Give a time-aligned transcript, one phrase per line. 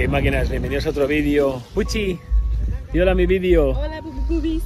[0.00, 1.62] Ok, máquinas, bienvenidos a otro vídeo.
[1.74, 2.18] Puchi,
[2.90, 3.72] di hola mi vídeo.
[3.72, 4.62] Hola, bubis.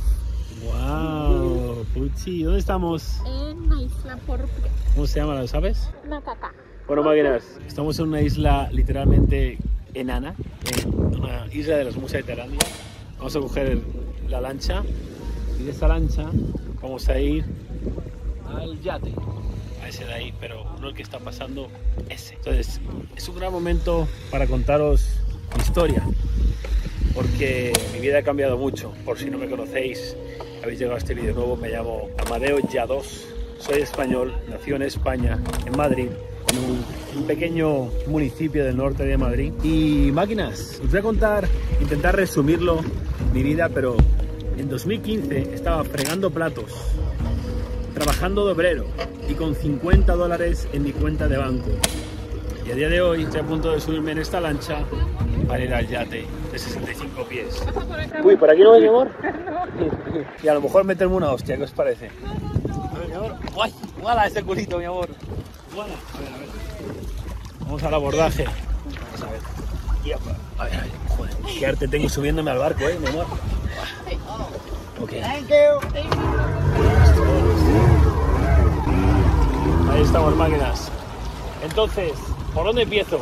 [0.63, 3.21] Wow, Puchi, ¿dónde estamos?
[3.27, 4.71] En la isla Porpia.
[4.95, 5.91] ¿Cómo se llama, lo sabes?
[6.09, 6.53] Macaca.
[6.87, 9.59] Bueno, máquinas, estamos en una isla literalmente
[9.93, 10.37] enana,
[10.73, 12.61] en una isla de las musas de Tailandia.
[13.19, 13.81] Vamos a coger
[14.29, 14.85] la lancha
[15.59, 16.31] y de esa lancha
[16.81, 17.45] vamos a ir
[18.47, 19.13] al yate,
[19.83, 21.71] a ese de ahí, pero no el que está pasando,
[22.09, 22.35] ese.
[22.35, 22.81] Entonces,
[23.17, 25.23] es un gran momento para contaros
[25.59, 26.03] historia,
[27.15, 28.93] porque mi vida ha cambiado mucho.
[29.05, 30.17] Por si no me conocéis,
[30.63, 33.27] habéis llegado a este vídeo nuevo, me llamo Amadeo Yados,
[33.59, 36.09] soy español, nací en España, en Madrid,
[36.53, 39.53] en un, pequeño municipio del norte de Madrid.
[39.63, 41.49] Y máquinas, os voy a contar,
[41.81, 42.81] intentar resumirlo,
[43.33, 43.97] mi vida, pero
[44.59, 46.73] en 2015 estaba fregando platos,
[47.95, 48.87] trabajando de obrero
[49.29, 51.71] y con 50 dólares en mi cuenta de banco.
[52.67, 54.85] Y a día de hoy estoy a punto de subirme en esta lancha
[55.47, 57.63] para ir al yate de 65 pies.
[58.23, 59.11] Uy, ¿por aquí no, mi amor?
[60.43, 62.09] Y a lo mejor meterme una hostia, ¿qué os parece?
[62.09, 63.35] A ver, mi amor.
[63.55, 63.75] ¡Guay!
[64.01, 65.09] ¡Guala ese culito, mi amor!
[65.75, 65.95] ¡Guala!
[66.15, 66.49] A ver, a ver.
[67.61, 68.45] Vamos al abordaje.
[68.45, 69.41] Vamos a ver.
[70.59, 70.91] A ver, a ver.
[71.17, 73.27] Joder, qué arte tengo subiéndome al barco, ¿eh, mi amor?
[75.01, 75.13] Ok.
[79.91, 80.91] Ahí estamos, máquinas.
[81.63, 82.13] Entonces,
[82.55, 83.21] ¿por dónde empiezo?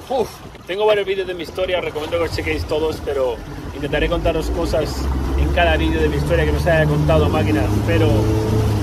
[0.66, 3.36] Tengo varios vídeos de mi historia, recomiendo que os chequéis todos, pero
[3.74, 5.04] intentaré contaros cosas
[5.40, 7.64] en cada vídeo de mi historia que no se haya contado, máquinas.
[7.86, 8.08] Pero,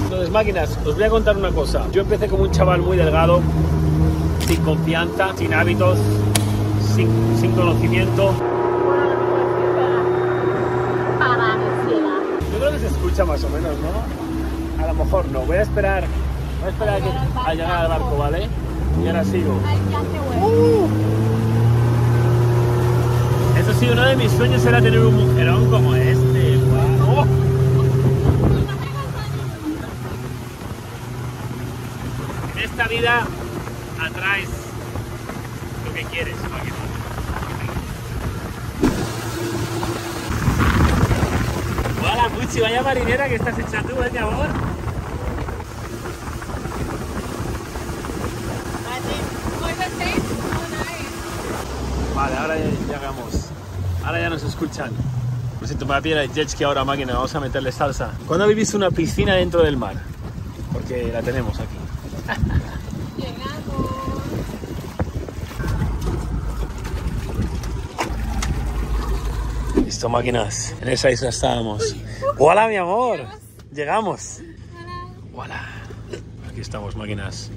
[0.04, 1.86] entonces, máquinas, os voy a contar una cosa.
[1.92, 3.42] Yo empecé como un chaval muy delgado,
[4.46, 6.00] sin confianza, sin hábitos,
[6.96, 8.34] sin, conocimiento.
[12.52, 14.84] Yo creo que se escucha más o menos, ¿no?
[14.84, 15.42] A lo mejor no.
[15.42, 16.04] Voy a esperar,
[16.60, 17.02] voy a esperar
[17.46, 18.50] a llegar al barco, ¿vale?
[18.98, 19.60] Y ahora sigo.
[20.40, 20.90] Voy.
[23.60, 26.58] Eso sí, uno de mis sueños era tener un mujerón como este.
[26.58, 27.20] ¡Guau!
[27.20, 27.26] ¡Oh!
[32.56, 33.28] En esta vida
[34.02, 34.50] atraes
[35.86, 36.76] lo que quieres, máquina.
[42.02, 44.48] Hola, Puchi, vaya marinera que estás hecha tú, ¿eh, mi amor?
[52.30, 53.50] Vale, ahora ya llegamos.
[54.04, 54.92] Ahora ya nos escuchan.
[55.58, 57.14] Por cierto, me va a pillar el jet ski ahora, máquina.
[57.14, 58.12] Vamos a meterle salsa.
[58.28, 59.96] ¿Cuándo habéis visto una piscina dentro del mar?
[60.72, 61.76] Porque la tenemos aquí.
[63.18, 63.90] Llegamos.
[69.86, 70.76] Listo, máquinas.
[70.82, 71.96] En esa isla estábamos.
[72.38, 73.22] ¡Hola, mi amor!
[73.74, 74.40] Llegamos.
[75.34, 75.68] ¡Hola!
[76.50, 77.50] Aquí estamos, máquinas.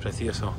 [0.00, 0.52] Precioso.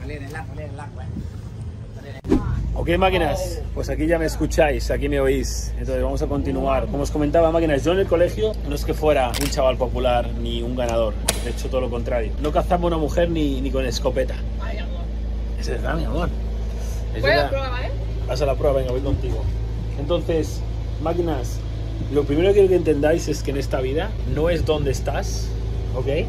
[2.74, 5.74] Ok, máquinas, pues aquí ya me escucháis, aquí me oís.
[5.78, 6.88] Entonces vamos a continuar.
[6.88, 10.30] Como os comentaba, máquinas, yo en el colegio no es que fuera un chaval popular
[10.42, 11.14] ni un ganador.
[11.44, 12.32] De hecho, todo lo contrario.
[12.42, 14.36] No cazaba una mujer ni, ni con escopeta.
[15.60, 16.30] Es verdad, mi amor.
[17.14, 17.90] Es Voy a la prueba, ¿vale?
[18.30, 19.44] Haz a la prueba, venga, voy contigo.
[20.00, 20.62] Entonces,
[21.04, 21.60] máquinas,
[22.12, 25.50] lo primero que quiero que entendáis es que en esta vida no es dónde estás,
[25.96, 26.26] ¿ok?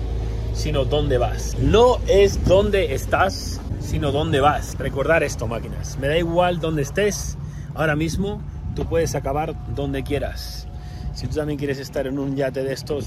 [0.55, 1.57] Sino dónde vas.
[1.59, 4.79] No es dónde estás, sino dónde vas.
[4.79, 5.99] Recordar esto, máquinas.
[5.99, 7.37] Me da igual dónde estés.
[7.75, 8.41] Ahora mismo
[8.75, 10.67] tú puedes acabar donde quieras.
[11.15, 13.07] Si tú también quieres estar en un yate de estos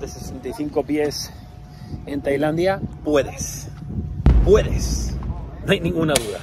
[0.00, 1.32] de 65 pies
[2.06, 3.68] en Tailandia, puedes.
[4.44, 5.16] Puedes.
[5.66, 6.40] No hay ninguna duda.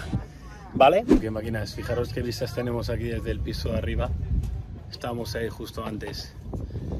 [0.74, 1.04] ¿Vale?
[1.20, 4.10] Qué máquinas, fijaros qué vistas tenemos aquí desde el piso de arriba.
[4.92, 6.34] Estábamos ahí justo antes.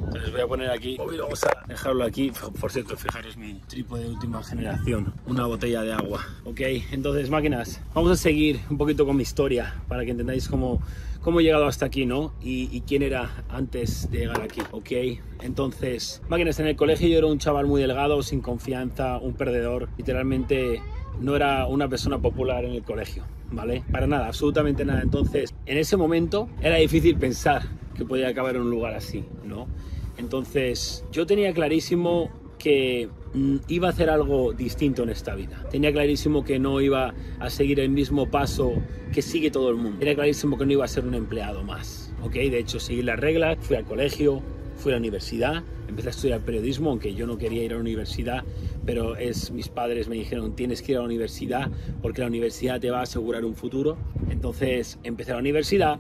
[0.08, 2.32] Entonces voy a poner aquí, vamos a dejarlo aquí.
[2.60, 6.26] Por cierto, fijaros mi trípode de última generación, una botella de agua.
[6.46, 10.82] Ok, entonces máquinas, vamos a seguir un poquito con mi historia para que entendáis cómo,
[11.22, 12.34] cómo he llegado hasta aquí, ¿no?
[12.42, 15.20] Y, y quién era antes de llegar aquí, ok.
[15.42, 19.90] Entonces, máquinas, en el colegio yo era un chaval muy delgado, sin confianza, un perdedor.
[19.98, 20.82] Literalmente
[21.20, 23.84] no era una persona popular en el colegio, ¿vale?
[23.92, 25.02] Para nada, absolutamente nada.
[25.02, 27.64] Entonces, en ese momento era difícil pensar
[27.94, 29.68] que podía acabar en un lugar así, ¿no?
[30.18, 35.64] Entonces, yo tenía clarísimo que mm, iba a hacer algo distinto en esta vida.
[35.70, 38.74] Tenía clarísimo que no iba a seguir el mismo paso
[39.14, 40.00] que sigue todo el mundo.
[40.00, 42.34] Tenía clarísimo que no iba a ser un empleado más, ¿ok?
[42.34, 44.42] De hecho, seguí las reglas, fui al colegio,
[44.78, 47.82] fui a la universidad, empecé a estudiar periodismo, aunque yo no quería ir a la
[47.82, 48.44] universidad,
[48.86, 51.72] pero es, mis padres me dijeron, tienes que ir a la universidad
[52.02, 53.98] porque la universidad te va a asegurar un futuro.
[54.30, 56.00] Entonces empecé la universidad,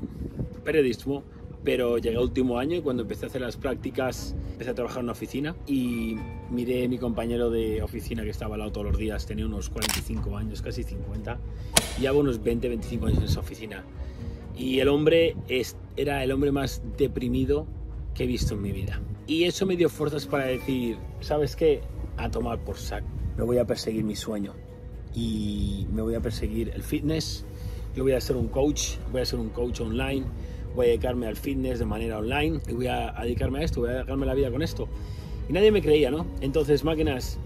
[0.63, 1.23] periodismo,
[1.67, 4.99] pero llegué a último año y cuando empecé a hacer las prácticas empecé a trabajar
[4.99, 6.15] en una oficina y
[6.49, 9.69] miré a mi compañero de oficina que estaba al lado todos los días, tenía unos
[9.71, 11.37] 45 años, casi 50,
[11.97, 13.83] y llevaba unos 20, 25 años en esa oficina.
[14.55, 17.67] Y el hombre es, era el hombre más deprimido
[18.13, 19.01] que he visto en mi vida.
[19.27, 21.81] Y eso me dio fuerzas para decir, ¿sabes qué?
[22.15, 23.07] A tomar por saco.
[23.35, 24.53] Me voy a perseguir mi sueño.
[25.13, 27.43] Y me voy a perseguir el fitness.
[27.93, 30.23] Yo voy a ser un coach, voy a ser un coach online.
[30.77, 32.59] Voy a dedicarme al fitness de manera online.
[32.69, 34.87] Y voy a, dedicarme a esto, voy a dedicarme la vida con esto.
[35.49, 36.27] Y nadie me creía, ¿no?
[36.39, 37.39] Entonces, máquinas,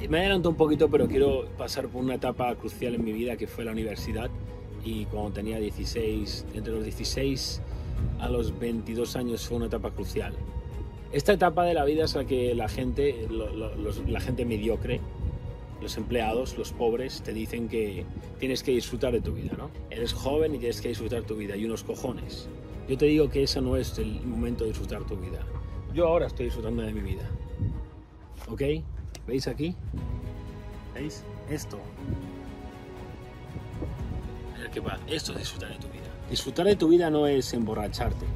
[0.00, 3.36] eh, me adelanto un poquito, pero quiero pasar por una etapa crucial en mi vida
[3.36, 4.30] que fue la universidad.
[4.82, 7.60] Y cuando tenía 16, entre los 16
[8.20, 10.32] a los 22 años fue una etapa crucial.
[11.12, 14.46] Esta etapa de la vida es la que la gente, lo- lo- los- la gente
[14.46, 15.00] mediocre,
[15.80, 18.04] los empleados, los pobres, te dicen que
[18.38, 19.70] tienes que disfrutar de tu vida, ¿no?
[19.90, 22.48] Eres joven y tienes que disfrutar tu vida y unos cojones.
[22.88, 25.40] Yo te digo que ese no es el momento de disfrutar tu vida.
[25.92, 27.28] Yo ahora estoy disfrutando de mi vida.
[28.48, 28.62] ¿Ok?
[29.26, 29.74] ¿Veis aquí?
[30.94, 31.24] ¿Veis?
[31.50, 31.78] Esto.
[34.72, 34.98] Qué va.
[35.08, 36.04] Esto es disfrutar de tu vida.
[36.30, 38.26] Disfrutar de tu vida no es emborracharte.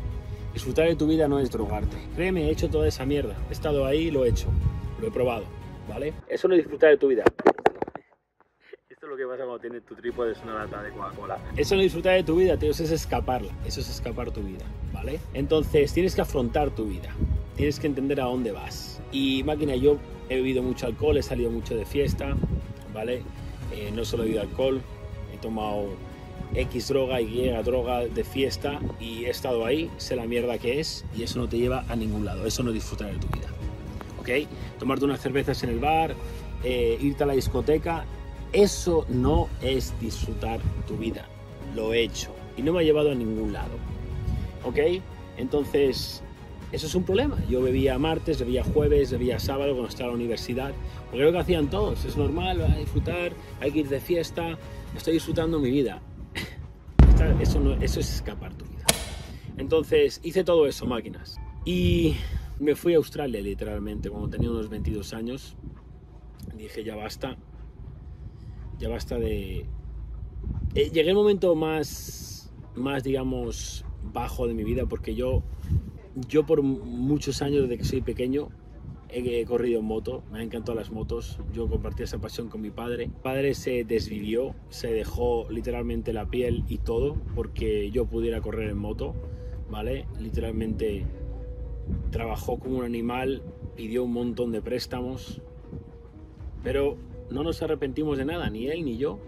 [0.53, 1.97] Disfrutar de tu vida no es drogarte.
[2.17, 3.37] Créeme, he hecho toda esa mierda.
[3.51, 4.49] He estado ahí, lo he hecho.
[5.01, 5.45] Lo he probado.
[5.89, 6.13] ¿Vale?
[6.29, 7.25] Eso no es disfrutar de tu vida.
[8.89, 11.39] Esto es lo que pasa cuando tienes tu trípode es una lata de Coca-Cola.
[11.57, 12.71] Eso no es disfrutar de tu vida, tío.
[12.71, 13.53] Eso es escaparla.
[13.65, 14.65] Eso es escapar tu vida.
[14.93, 15.21] ¿Vale?
[15.35, 17.11] Entonces tienes que afrontar tu vida.
[17.57, 19.01] Tienes que entender a dónde vas.
[19.13, 19.99] Y máquina, yo
[20.29, 22.37] he bebido mucho alcohol, he salido mucho de fiesta.
[22.93, 23.23] ¿Vale?
[23.73, 24.81] Eh, no solo he bebido alcohol,
[25.33, 25.89] he tomado
[26.55, 31.05] X droga, Y droga de fiesta y he estado ahí, sé la mierda que es
[31.17, 33.50] y eso no te lleva a ningún lado, eso no es disfrutar de tu vida.
[34.79, 36.15] Tomarte unas cervezas en el bar,
[36.65, 38.05] eh, irte a la discoteca,
[38.53, 41.29] eso no es disfrutar tu vida.
[41.75, 43.73] Lo he hecho y no me ha llevado a ningún lado.
[44.65, 44.79] ¿Ok?
[45.37, 46.23] Entonces,
[46.73, 47.37] eso es un problema.
[47.49, 50.73] Yo bebía martes, bebía jueves, bebía sábado cuando estaba en la universidad.
[51.11, 52.05] Porque lo que hacían todos.
[52.05, 54.59] Es normal, disfrutar, hay que ir de fiesta.
[54.97, 56.01] Estoy disfrutando mi vida.
[57.41, 58.85] Eso, eso es escapar tu vida.
[59.59, 61.39] Entonces hice todo eso, máquinas.
[61.67, 62.17] Y
[62.61, 65.57] me fui a Australia literalmente cuando tenía unos 22 años.
[66.57, 67.37] Dije, ya basta.
[68.79, 69.67] Ya basta de...
[70.75, 75.43] Eh, llegué al momento más, más, digamos, bajo de mi vida porque yo,
[76.29, 78.51] yo por muchos años desde que soy pequeño
[79.09, 82.71] he, corrido en moto, me han encantado las motos, yo compartí esa pasión con mi
[82.71, 83.09] padre.
[83.09, 88.71] Mi padre se desvivió, se dejó literalmente la piel y todo porque yo pudiera correr
[88.71, 89.15] en moto,
[89.71, 90.07] ¿vale?
[90.19, 91.07] Literalmente
[92.11, 93.43] trabajó como un animal,
[93.77, 95.41] pidió un montón de préstamos,
[96.63, 96.97] pero
[97.31, 99.19] no nos arrepentimos de nada, ni él ni yo,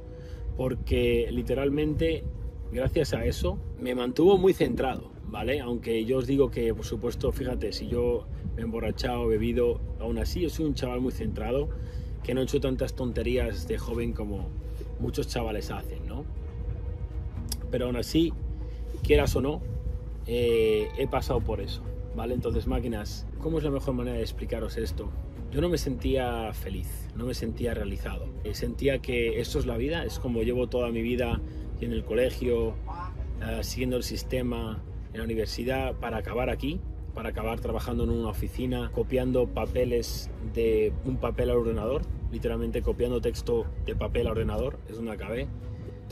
[0.56, 2.24] porque literalmente
[2.72, 5.60] gracias a eso me mantuvo muy centrado, ¿vale?
[5.60, 10.18] Aunque yo os digo que, por supuesto, fíjate, si yo me he emborrachado, bebido, aún
[10.18, 11.68] así yo soy un chaval muy centrado,
[12.22, 14.48] que no he hecho tantas tonterías de joven como
[15.00, 16.24] muchos chavales hacen, ¿no?
[17.70, 18.32] Pero aún así,
[19.02, 19.60] quieras o no,
[20.26, 21.82] eh, he pasado por eso,
[22.16, 22.34] ¿vale?
[22.34, 25.10] Entonces, máquinas, ¿cómo es la mejor manera de explicaros esto?
[25.50, 28.26] Yo no me sentía feliz, no me sentía realizado.
[28.44, 31.40] Eh, Sentía que esto es la vida, es como llevo toda mi vida
[31.80, 32.74] en el colegio,
[33.42, 34.82] eh, siguiendo el sistema,
[35.12, 36.80] en la universidad, para acabar aquí,
[37.14, 43.20] para acabar trabajando en una oficina, copiando papeles de un papel al ordenador, literalmente copiando
[43.20, 45.48] texto de papel a ordenador, es donde acabé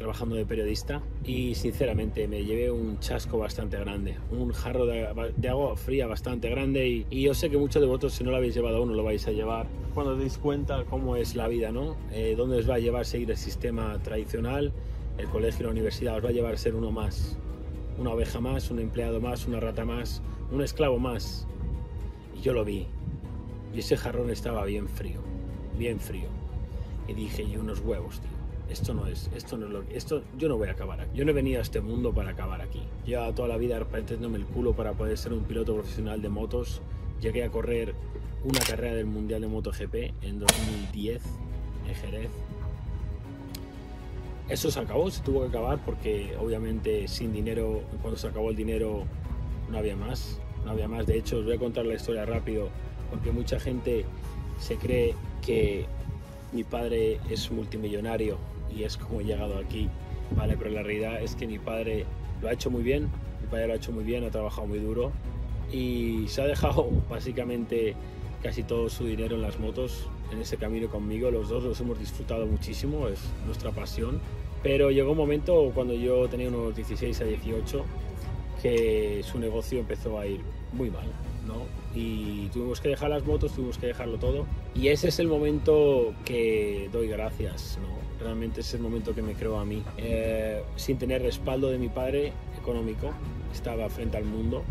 [0.01, 5.49] trabajando de periodista y sinceramente me llevé un chasco bastante grande, un jarro de, de
[5.51, 8.39] agua fría bastante grande y, y yo sé que muchos de vosotros si no lo
[8.39, 9.67] habéis llevado aún no lo vais a llevar.
[9.93, 11.97] Cuando os deis cuenta cómo es la vida, ¿no?
[12.13, 14.73] Eh, ¿Dónde os va a llevar seguir el sistema tradicional?
[15.19, 17.37] El colegio y la universidad os va a llevar a ser uno más,
[17.99, 21.47] una oveja más, un empleado más, una rata más, un esclavo más.
[22.39, 22.87] Y yo lo vi.
[23.75, 25.21] Y ese jarrón estaba bien frío,
[25.79, 26.31] bien frío.
[27.07, 28.30] Y dije, y unos huevos, tío
[28.71, 31.11] esto no es, esto no es lo esto, yo no voy a acabar aquí.
[31.19, 32.81] Yo no he venido a este mundo para acabar aquí.
[33.05, 36.81] Llevaba toda la vida partiéndome el culo para poder ser un piloto profesional de motos.
[37.21, 37.95] Llegué a correr
[38.45, 41.23] una carrera del Mundial de MotoGP en 2010
[41.89, 42.31] en Jerez.
[44.49, 48.57] Eso se acabó, se tuvo que acabar porque obviamente sin dinero, cuando se acabó el
[48.57, 49.05] dinero
[49.69, 51.07] no había más, no había más.
[51.07, 52.69] De hecho, os voy a contar la historia rápido
[53.11, 54.05] porque mucha gente
[54.59, 55.87] se cree que
[56.53, 58.39] mi padre es multimillonario
[58.75, 59.89] y es como he llegado aquí,
[60.37, 60.57] ¿vale?
[60.57, 62.07] Pero la realidad es que mi padre
[62.43, 63.09] lo ha hecho muy bien,
[63.41, 65.13] mi padre lo ha hecho muy bien, ha trabajado muy duro
[65.73, 67.95] y se ha dejado básicamente
[68.43, 71.99] casi todo su dinero en las motos, en ese camino conmigo, los dos los hemos
[71.99, 74.21] disfrutado muchísimo, es nuestra pasión,
[74.63, 77.85] pero llegó un momento cuando yo tenía unos 16 a 18
[78.63, 80.41] que su negocio empezó a ir
[80.73, 81.07] muy mal,
[81.47, 81.67] ¿no?
[81.95, 84.47] Y tuvimos que dejar las motos, tuvimos que dejarlo todo.
[84.75, 88.10] Y ese es el momento que doy gracias, ¿no?
[88.21, 89.83] Realmente es el momento que me creo a mí.
[89.97, 93.13] Eh, sin tener respaldo de mi padre, económico,
[93.53, 94.63] estaba frente al mundo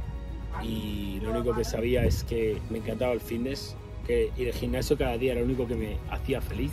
[0.64, 3.76] y lo único que sabía es que me encantaba el fitness,
[4.06, 6.72] que ir al gimnasio cada día era lo único que me hacía feliz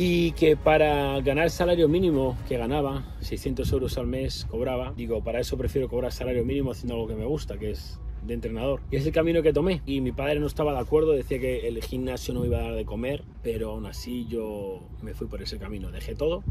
[0.00, 5.40] y que para ganar salario mínimo que ganaba, 600 euros al mes cobraba, digo, para
[5.40, 8.80] eso prefiero cobrar salario mínimo haciendo algo que me gusta, que es de entrenador.
[8.90, 9.82] Y es el camino que tomé.
[9.86, 12.62] Y mi padre no estaba de acuerdo, decía que el gimnasio no me iba a
[12.62, 15.90] dar de comer, pero aún así yo me fui por ese camino.
[15.90, 16.42] Dejé todo,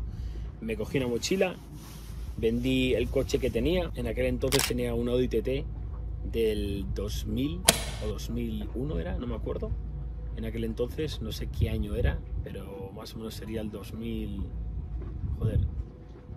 [0.61, 1.55] me cogí una mochila,
[2.37, 3.91] vendí el coche que tenía.
[3.95, 5.65] En aquel entonces tenía un Audi TT
[6.31, 7.61] del 2000
[8.03, 9.71] o 2001 era, no me acuerdo.
[10.35, 14.43] En aquel entonces, no sé qué año era, pero más o menos sería el 2000.
[15.39, 15.59] Joder,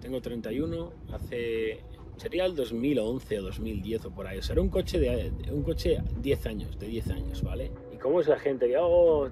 [0.00, 1.80] tengo 31, hace.
[2.20, 4.36] Sería el 2011 o 2010 o por ahí.
[4.36, 7.70] O sea, era un coche de un coche 10 años, de 10 años, ¿vale?
[7.94, 9.30] ¿Y cómo es la gente que, oh,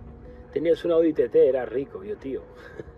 [0.55, 2.41] tenías un Audi TT, era rico, yo, tío?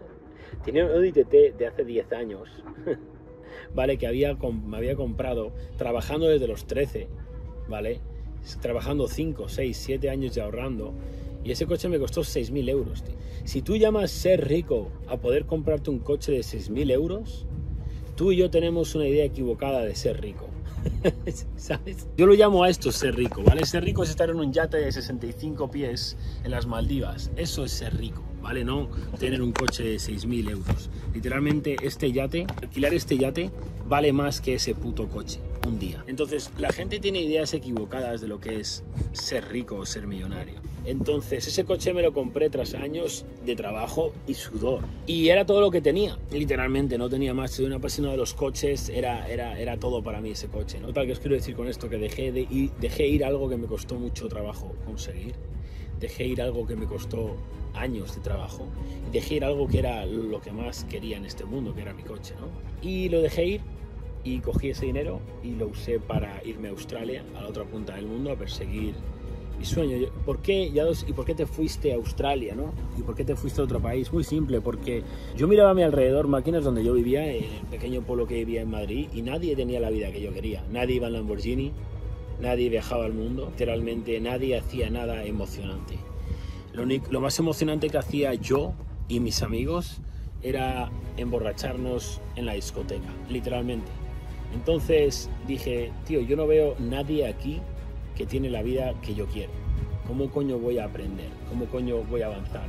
[0.64, 2.48] Tenía un Audi TT de hace 10 años,
[3.74, 3.98] ¿vale?
[3.98, 7.08] Que había, me había comprado trabajando desde los 13,
[7.68, 8.00] ¿vale?
[8.62, 10.94] Trabajando 5, 6, 7 años ya ahorrando.
[11.42, 13.02] Y ese coche me costó 6.000 euros.
[13.02, 13.16] Tío.
[13.42, 17.48] Si tú llamas ser rico a poder comprarte un coche de 6.000 euros,
[18.20, 20.46] tú y yo tenemos una idea equivocada de ser rico.
[22.18, 23.64] Yo lo llamo a esto ser rico, ¿vale?
[23.64, 27.30] Ser rico es estar en un yate de 65 pies en las Maldivas.
[27.36, 28.62] Eso es ser rico, ¿vale?
[28.62, 30.90] No tener un coche de 6.000 euros.
[31.14, 33.50] Literalmente este yate, alquilar este yate
[33.88, 36.04] vale más que ese puto coche un día.
[36.06, 40.60] Entonces, la gente tiene ideas equivocadas de lo que es ser rico o ser millonario.
[40.84, 44.80] Entonces, ese coche me lo compré tras años de trabajo y sudor.
[45.06, 47.52] Y era todo lo que tenía, literalmente, no tenía más.
[47.52, 50.80] Soy una apasionado de los coches, era, era, era todo para mí ese coche.
[50.80, 50.92] ¿no?
[50.92, 53.56] Tal que os quiero decir con esto, que dejé, de ir, dejé ir algo que
[53.56, 55.34] me costó mucho trabajo conseguir.
[55.98, 57.36] Dejé ir algo que me costó
[57.74, 58.66] años de trabajo.
[59.12, 62.02] Dejé ir algo que era lo que más quería en este mundo, que era mi
[62.02, 62.34] coche.
[62.40, 62.48] ¿no?
[62.80, 63.60] Y lo dejé ir
[64.24, 67.96] y cogí ese dinero y lo usé para irme a Australia, a la otra punta
[67.96, 68.94] del mundo, a perseguir
[69.60, 70.08] mi sueño.
[70.24, 70.72] ¿Por qué,
[71.06, 72.72] y por qué te fuiste a Australia, no?
[72.98, 74.10] ¿Y por qué te fuiste a otro país?
[74.12, 75.02] Muy simple, porque
[75.36, 78.62] yo miraba a mi alrededor máquinas donde yo vivía, en el pequeño pueblo que vivía
[78.62, 80.64] en Madrid, y nadie tenía la vida que yo quería.
[80.72, 81.72] Nadie iba en Lamborghini,
[82.40, 85.98] nadie viajaba al mundo, literalmente nadie hacía nada emocionante.
[86.72, 88.72] Lo, lo más emocionante que hacía yo
[89.08, 90.00] y mis amigos
[90.42, 93.90] era emborracharnos en la discoteca, literalmente
[94.54, 97.60] entonces dije, tío, yo no veo nadie aquí
[98.20, 99.50] que tiene la vida que yo quiero.
[100.06, 101.30] ¿Cómo coño voy a aprender?
[101.48, 102.66] ¿Cómo coño voy a avanzar?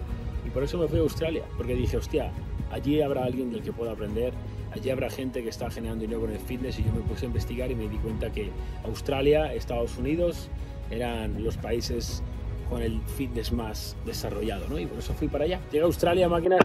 [0.48, 2.32] Y por eso me fui a Australia, porque dije, hostia,
[2.72, 4.32] allí habrá alguien del que pueda aprender,
[4.74, 7.28] allí habrá gente que está generando dinero con el fitness y yo me puse a
[7.28, 8.50] investigar y me di cuenta que
[8.86, 10.48] Australia, Estados Unidos
[10.90, 12.24] eran los países
[12.70, 14.80] con el fitness más desarrollado, ¿no?
[14.80, 15.60] Y por eso fui para allá.
[15.70, 16.60] Llegué a Australia, máquina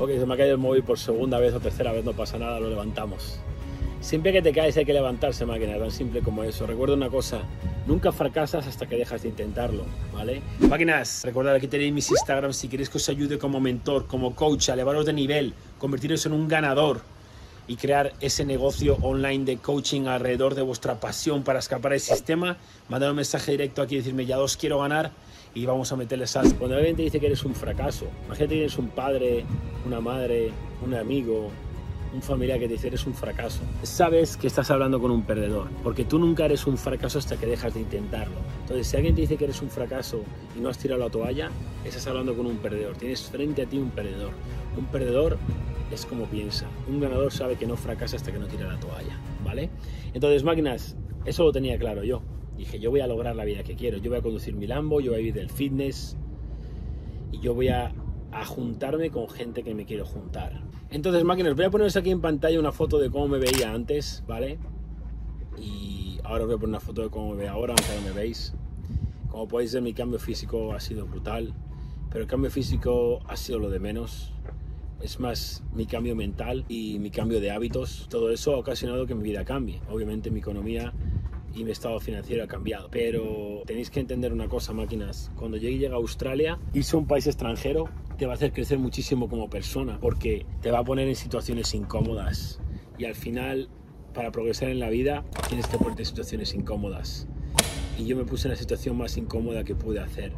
[0.00, 2.38] Ok, se me ha caído el móvil por segunda vez o tercera vez, no pasa
[2.38, 3.40] nada, lo levantamos.
[4.04, 6.66] Siempre que te caes hay que levantarse, máquina, tan simple como eso.
[6.66, 7.40] Recuerda una cosa,
[7.86, 10.42] nunca fracasas hasta que dejas de intentarlo, ¿vale?
[10.68, 14.68] Máquinas, recordad que tenéis mis Instagram si queréis que os ayude como mentor, como coach,
[14.68, 17.00] a elevaros de nivel, convertiros en un ganador
[17.66, 22.58] y crear ese negocio online de coaching alrededor de vuestra pasión para escapar del sistema,
[22.90, 25.12] mandad un mensaje directo aquí y decirme ya dos quiero ganar
[25.54, 26.54] y vamos a meterle salsa.
[26.58, 29.46] Cuando alguien te dice que eres un fracaso, imagínate que eres un padre,
[29.86, 30.50] una madre,
[30.84, 31.50] un amigo,
[32.14, 33.60] un familiar que te dice eres un fracaso.
[33.82, 37.46] Sabes que estás hablando con un perdedor, porque tú nunca eres un fracaso hasta que
[37.46, 38.36] dejas de intentarlo.
[38.60, 40.22] Entonces, si alguien te dice que eres un fracaso
[40.56, 41.50] y no has tirado la toalla,
[41.84, 42.96] estás hablando con un perdedor.
[42.96, 44.30] Tienes frente a ti un perdedor.
[44.78, 45.38] Un perdedor
[45.90, 46.66] es como piensa.
[46.88, 49.70] Un ganador sabe que no fracasa hasta que no tira la toalla, ¿vale?
[50.12, 52.22] Entonces, máquinas, eso lo tenía claro yo.
[52.56, 55.00] Dije, yo voy a lograr la vida que quiero, yo voy a conducir mi Lambo,
[55.00, 56.16] yo voy a vivir del fitness
[57.32, 57.92] y yo voy a,
[58.46, 60.60] juntarme con gente que me quiero juntar.
[60.94, 64.22] Entonces, máquinas, voy a poneros aquí en pantalla una foto de cómo me veía antes,
[64.28, 64.60] ¿vale?
[65.58, 68.06] Y ahora os voy a poner una foto de cómo me veo ahora, aunque no
[68.06, 68.54] me veis.
[69.28, 71.52] Como podéis ver, mi cambio físico ha sido brutal,
[72.10, 74.32] pero el cambio físico ha sido lo de menos.
[75.00, 78.06] Es más mi cambio mental y mi cambio de hábitos.
[78.08, 79.80] Todo eso ha ocasionado que mi vida cambie.
[79.90, 80.92] Obviamente mi economía
[81.54, 82.88] y mi estado financiero ha cambiado.
[82.90, 85.30] Pero tenéis que entender una cosa, máquinas.
[85.36, 89.28] Cuando llegue a Australia, irse a un país extranjero te va a hacer crecer muchísimo
[89.28, 92.60] como persona porque te va a poner en situaciones incómodas.
[92.98, 93.68] Y al final,
[94.12, 97.26] para progresar en la vida, tienes que ponerte en situaciones incómodas.
[97.98, 100.32] Y yo me puse en la situación más incómoda que pude hacer.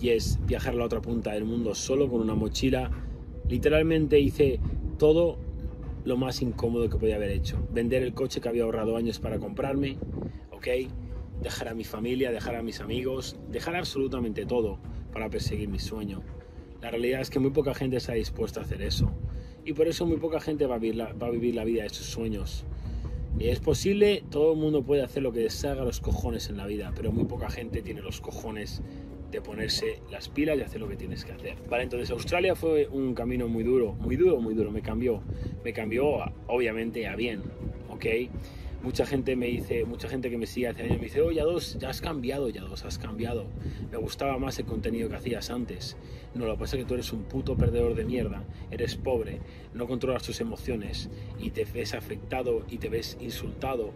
[0.00, 2.90] Y es viajar a la otra punta del mundo solo con una mochila.
[3.48, 4.60] Literalmente hice
[4.98, 5.38] todo
[6.04, 7.58] lo más incómodo que podía haber hecho.
[7.72, 9.98] Vender el coche que había ahorrado años para comprarme,
[10.58, 10.66] ¿ok?
[11.40, 14.80] Dejar a mi familia, dejar a mis amigos, dejar absolutamente todo
[15.12, 16.20] para perseguir mi sueño.
[16.82, 19.12] La realidad es que muy poca gente está dispuesta a hacer eso.
[19.64, 22.64] Y por eso muy poca gente va a vivir la, vida de sus sueños.
[23.38, 26.56] Es posible, todo el mundo puede hacer lo que les salga a los cojones en
[26.56, 28.82] la vida, pero muy poca gente tiene los cojones
[29.30, 31.54] de ponerse las pilas y hacer lo que tienes que hacer.
[31.68, 35.22] Vale, entonces Australia fue un camino muy duro, muy duro, muy duro, me cambió,
[35.64, 36.04] me cambió
[36.48, 37.42] obviamente a bien,
[37.90, 38.06] ¿ok?
[38.82, 41.44] Mucha gente me dice, mucha gente que me sigue hace años me dice, oh, ya
[41.44, 43.46] dos, ya has cambiado, ya dos, has cambiado.
[43.90, 45.96] Me gustaba más el contenido que hacías antes.
[46.34, 49.40] No, lo que pasa es que tú eres un puto perdedor de mierda, eres pobre,
[49.74, 53.92] no controlas tus emociones y te ves afectado y te ves insultado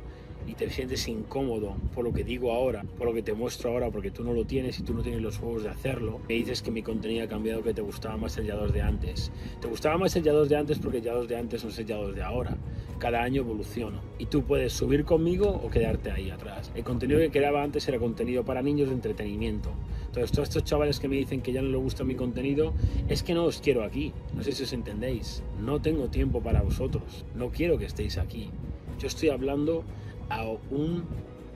[0.46, 3.90] y te sientes incómodo por lo que digo ahora, por lo que te muestro ahora,
[3.90, 6.62] porque tú no lo tienes y tú no tienes los huevos de hacerlo, me dices
[6.62, 9.32] que mi contenido ha cambiado, que te gustaba más el Ya2 de antes.
[9.60, 11.86] Te gustaba más el Ya2 de antes porque el Ya2 de antes no es el
[11.86, 12.56] Ya2 de ahora.
[12.98, 16.70] Cada año evoluciona y tú puedes subir conmigo o quedarte ahí atrás.
[16.74, 19.70] El contenido que creaba antes era contenido para niños de entretenimiento.
[20.06, 22.74] Entonces, todos estos chavales que me dicen que ya no les gusta mi contenido,
[23.08, 24.12] es que no os quiero aquí.
[24.34, 25.42] No sé si os entendéis.
[25.58, 27.24] No tengo tiempo para vosotros.
[27.34, 28.50] No quiero que estéis aquí.
[28.98, 29.84] Yo estoy hablando
[30.28, 31.04] a un,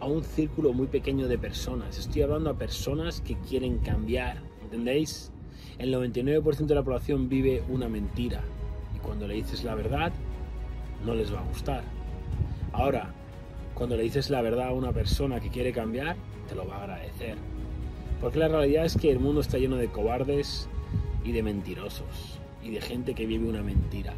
[0.01, 1.99] a un círculo muy pequeño de personas.
[1.99, 5.33] Estoy hablando a personas que quieren cambiar, ¿entendéis?
[5.79, 8.43] El 99% de la población vive una mentira
[8.95, 10.13] y cuando le dices la verdad
[11.05, 11.85] no les va a gustar.
[12.73, 13.13] Ahora,
[13.75, 16.17] cuando le dices la verdad a una persona que quiere cambiar,
[16.49, 17.37] te lo va a agradecer.
[18.21, 20.69] Porque la realidad es que el mundo está lleno de cobardes
[21.25, 24.15] y de mentirosos y de gente que vive una mentira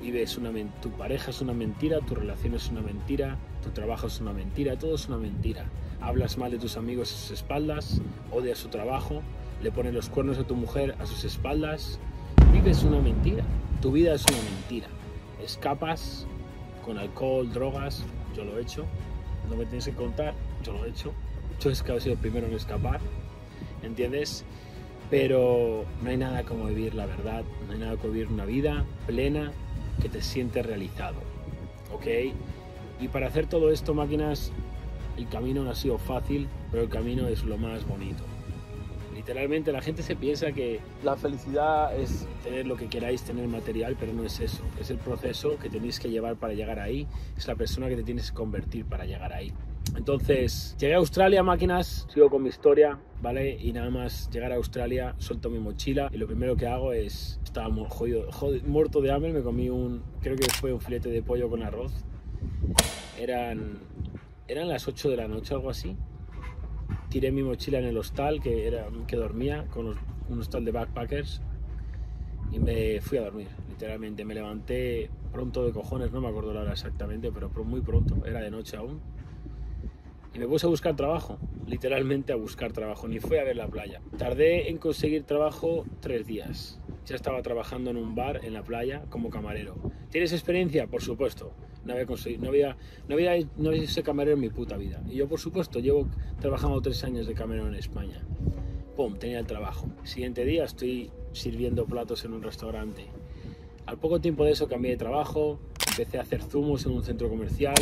[0.00, 4.20] vives una tu pareja es una mentira, tu relación es una mentira, tu trabajo es
[4.20, 5.66] una mentira, todo es una mentira.
[6.00, 9.22] Hablas mal de tus amigos a sus espaldas, odias su trabajo,
[9.62, 11.98] le pones los cuernos a tu mujer a sus espaldas.
[12.52, 13.44] Vives una mentira,
[13.80, 14.88] tu vida es una mentira.
[15.42, 16.26] Escapas
[16.84, 18.04] con alcohol, drogas,
[18.36, 18.84] yo lo he hecho,
[19.48, 21.12] no me tienes que contar, yo lo he hecho.
[21.60, 23.00] Yo he sido el primero en escapar,
[23.82, 24.44] ¿entiendes?
[25.10, 28.84] Pero no hay nada como vivir la verdad, no hay nada como vivir una vida
[29.06, 29.52] plena,
[30.00, 31.16] que te sientes realizado.
[31.92, 32.06] ¿Ok?
[33.00, 34.52] Y para hacer todo esto, máquinas,
[35.16, 38.22] el camino no ha sido fácil, pero el camino es lo más bonito.
[39.14, 43.96] Literalmente la gente se piensa que la felicidad es tener lo que queráis tener material,
[43.98, 44.62] pero no es eso.
[44.78, 47.06] Es el proceso que tenéis que llevar para llegar ahí.
[47.36, 49.52] Es la persona que te tienes que convertir para llegar ahí.
[49.96, 53.56] Entonces, llegué a Australia, máquinas, sigo con mi historia, ¿vale?
[53.60, 57.40] Y nada más llegar a Australia, suelto mi mochila y lo primero que hago es,
[57.44, 58.28] estaba jodido,
[58.66, 61.92] muerto de hambre, me comí un, creo que fue un filete de pollo con arroz.
[63.18, 63.78] Eran,
[64.48, 65.96] eran las 8 de la noche, algo así.
[67.08, 69.94] Tiré mi mochila en el hostal, que, era, que dormía, con
[70.28, 71.40] un hostal de backpackers,
[72.50, 74.24] y me fui a dormir, literalmente.
[74.24, 78.40] Me levanté pronto de cojones, no me acuerdo la hora exactamente, pero muy pronto, era
[78.40, 79.13] de noche aún
[80.34, 83.68] y me puse a buscar trabajo, literalmente a buscar trabajo, ni fui a ver la
[83.68, 84.00] playa.
[84.18, 86.80] Tardé en conseguir trabajo tres días.
[87.06, 89.76] Ya estaba trabajando en un bar en la playa como camarero.
[90.10, 90.88] ¿Tienes experiencia?
[90.88, 91.52] Por supuesto.
[91.84, 92.76] No había conseguido, no había,
[93.56, 95.02] no había sido camarero en mi puta vida.
[95.06, 96.08] Y yo, por supuesto, llevo
[96.40, 98.22] trabajando tres años de camarero en España.
[98.96, 99.88] Pum, tenía el trabajo.
[100.02, 103.04] Siguiente día estoy sirviendo platos en un restaurante.
[103.86, 107.28] Al poco tiempo de eso cambié de trabajo, empecé a hacer zumos en un centro
[107.28, 107.74] comercial,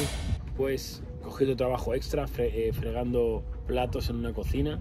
[0.56, 4.80] pues cogí otro trabajo extra eh, fregando platos en una cocina.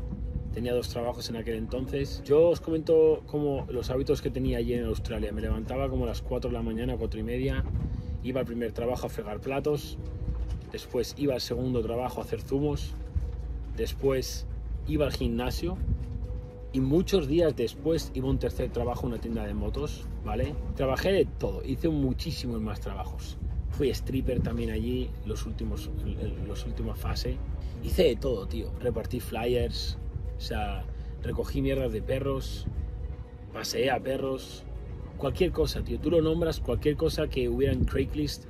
[0.54, 2.22] Tenía dos trabajos en aquel entonces.
[2.26, 5.32] Yo os comento como los hábitos que tenía allí en Australia.
[5.32, 7.64] Me levantaba como a las 4 de la mañana, 4 y media.
[8.24, 9.98] Iba al primer trabajo a fregar platos.
[10.72, 12.94] Después iba al segundo trabajo a hacer zumos.
[13.78, 14.46] Después
[14.88, 15.78] iba al gimnasio.
[16.74, 20.56] Y muchos días después iba a un tercer trabajo en una tienda de motos, ¿vale?
[20.76, 23.38] Trabajé de todo, hice muchísimos más trabajos.
[23.72, 25.90] Fui stripper también allí, los últimos,
[26.48, 27.36] los últimas fases.
[27.84, 28.72] Hice de todo, tío.
[28.80, 29.98] Repartí flyers,
[30.38, 30.86] o sea,
[31.24, 32.68] recogí mierdas de perros,
[33.54, 34.64] paseé a perros,
[35.18, 36.00] cualquier cosa, tío.
[36.00, 38.46] Tú lo nombras, cualquier cosa que hubiera en Craigslist,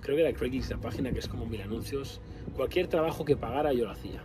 [0.00, 2.20] creo que era Craigslist la página que es como mil anuncios,
[2.56, 4.20] cualquier trabajo que pagara yo lo hacía,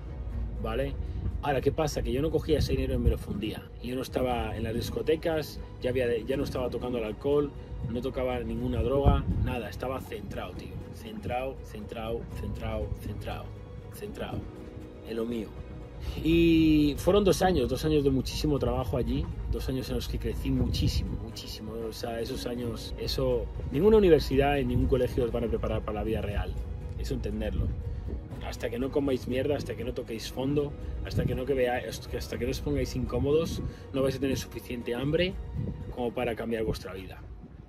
[0.61, 0.93] ¿vale?
[1.41, 2.01] Ahora, ¿qué pasa?
[2.01, 3.63] Que yo no cogía ese dinero y me lo fundía.
[3.83, 7.51] Yo no estaba en las discotecas, ya, había, ya no estaba tocando el alcohol,
[7.89, 9.69] no tocaba ninguna droga, nada.
[9.69, 10.73] Estaba centrado, tío.
[10.93, 13.45] Centrado, centrado, centrado, centrado,
[13.93, 14.39] centrado.
[15.07, 15.47] En lo mío.
[16.23, 20.19] Y fueron dos años, dos años de muchísimo trabajo allí, dos años en los que
[20.19, 21.73] crecí muchísimo, muchísimo.
[21.89, 25.99] O sea, esos años, eso, ninguna universidad y ningún colegio os van a preparar para
[25.99, 26.53] la vida real.
[26.99, 27.67] Eso entenderlo
[28.47, 30.71] hasta que no comáis mierda, hasta que no toquéis fondo,
[31.05, 33.61] hasta que no que veáis, hasta que no os pongáis incómodos,
[33.93, 35.33] no vais a tener suficiente hambre
[35.93, 37.21] como para cambiar vuestra vida.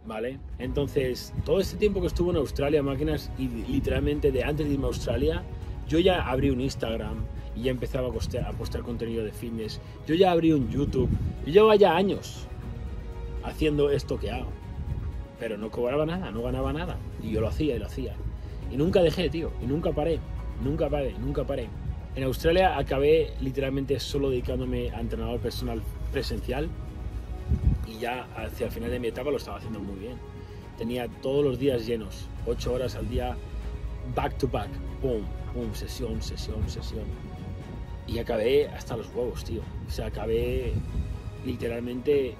[0.08, 0.38] ¿Vale?
[0.58, 4.86] Entonces, todo este tiempo que estuve en Australia, máquinas, y literalmente de antes de irme
[4.86, 5.42] a Australia,
[5.86, 7.18] yo ya abrí un Instagram
[7.54, 9.82] y ya empezaba a postear, a postear contenido de fitness.
[10.06, 11.10] Yo ya abrí un YouTube.
[11.44, 12.46] Yo llevaba ya años
[13.44, 14.48] haciendo esto que hago.
[15.38, 16.96] Pero no cobraba nada, no ganaba nada.
[17.22, 18.14] Y yo lo hacía y lo hacía.
[18.72, 19.52] Y nunca dejé, tío.
[19.62, 20.20] Y nunca paré.
[20.64, 21.68] Nunca paré, nunca paré.
[22.16, 26.70] En Australia acabé literalmente solo dedicándome a entrenador personal presencial
[27.88, 30.16] y ya hacia el final de mi etapa lo estaba haciendo muy bien.
[30.76, 33.36] Tenía todos los días llenos, 8 horas al día,
[34.14, 34.68] back to back,
[35.00, 35.22] pum,
[35.52, 37.04] pum, sesión, sesión, sesión.
[38.06, 39.62] Y acabé hasta los huevos, tío.
[39.86, 40.72] O sea, acabé
[41.44, 42.34] literalmente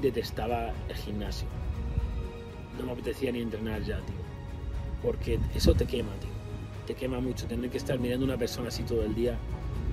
[0.00, 1.48] detestaba el gimnasio.
[2.78, 4.16] No me apetecía ni entrenar ya, tío.
[5.02, 6.30] Porque eso te quema, tío.
[6.86, 9.36] Te quema mucho tener que estar mirando a una persona así todo el día.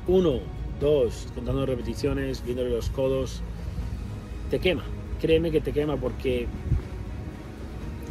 [0.07, 0.39] Uno,
[0.79, 3.41] dos, contando repeticiones, viéndole los codos.
[4.49, 4.83] Te quema.
[5.21, 6.47] Créeme que te quema porque...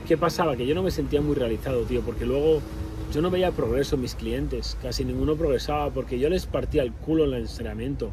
[0.07, 0.57] ¿Qué pasaba?
[0.57, 2.01] Que yo no me sentía muy realizado, tío.
[2.03, 2.61] Porque luego
[3.13, 4.77] yo no veía progreso en mis clientes.
[4.83, 8.11] Casi ninguno progresaba porque yo les partía el culo en el entrenamiento.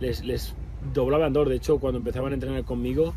[0.00, 0.54] Les, les
[0.92, 1.48] doblaban dos.
[1.48, 3.14] De hecho, cuando empezaban a entrenar conmigo,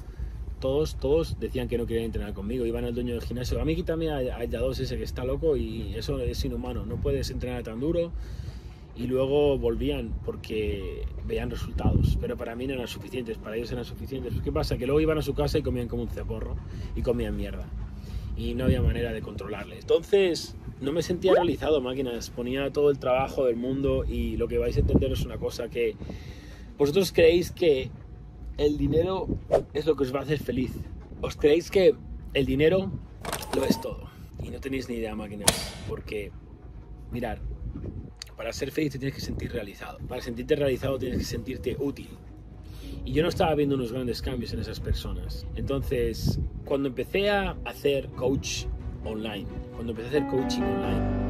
[0.59, 2.65] todos, todos decían que no querían entrenar conmigo.
[2.65, 3.59] Iban al dueño del gimnasio.
[3.59, 6.85] A mí quítame a, a ese que está loco y eso es inhumano.
[6.85, 8.11] No puedes entrenar tan duro.
[8.95, 12.17] Y luego volvían porque veían resultados.
[12.21, 13.37] Pero para mí no eran suficientes.
[13.37, 14.33] Para ellos eran suficientes.
[14.43, 14.77] ¿Qué pasa?
[14.77, 16.55] Que luego iban a su casa y comían como un ceporro.
[16.95, 17.67] Y comían mierda.
[18.37, 19.81] Y no había manera de controlarles.
[19.81, 22.29] Entonces, no me sentía realizado, máquinas.
[22.29, 25.69] Ponía todo el trabajo del mundo y lo que vais a entender es una cosa
[25.69, 25.95] que
[26.77, 27.89] vosotros creéis que
[28.57, 29.27] el dinero
[29.73, 30.71] es lo que os va a hacer feliz.
[31.21, 31.95] Os creéis que
[32.33, 32.91] el dinero
[33.55, 34.09] lo es todo.
[34.43, 35.49] Y no tenéis ni idea, máquinas.
[35.87, 36.31] Porque,
[37.11, 37.39] mirar,
[38.35, 39.99] para ser feliz te tienes que sentir realizado.
[40.07, 42.09] Para sentirte realizado tienes que sentirte útil.
[43.05, 45.45] Y yo no estaba viendo unos grandes cambios en esas personas.
[45.55, 48.65] Entonces, cuando empecé a hacer coach
[49.03, 49.45] online,
[49.75, 51.24] cuando empecé a hacer coaching online,